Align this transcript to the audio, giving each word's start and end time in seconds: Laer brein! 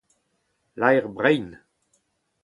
Laer 0.79 1.05
brein! 1.15 1.49